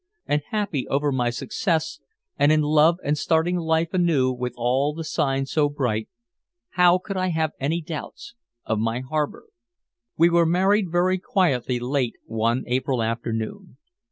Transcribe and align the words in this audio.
And 0.25 0.41
happy 0.49 0.87
over 0.87 1.11
my 1.11 1.29
success, 1.29 1.99
and 2.35 2.51
in 2.51 2.61
love 2.63 2.97
and 3.03 3.15
starting 3.15 3.57
life 3.57 3.93
anew 3.93 4.31
with 4.31 4.51
all 4.57 4.95
the 4.95 5.03
signs 5.03 5.51
so 5.51 5.69
bright 5.69 6.09
how 6.71 6.97
could 6.97 7.17
I 7.17 7.27
have 7.27 7.51
any 7.59 7.81
doubts 7.83 8.33
of 8.65 8.79
my 8.79 9.01
harbor? 9.01 9.45
We 10.17 10.27
were 10.31 10.47
married 10.47 10.89
very 10.91 11.19
quietly 11.19 11.79
late 11.79 12.15
one 12.25 12.63
April 12.65 13.03
afternoon. 13.03 13.77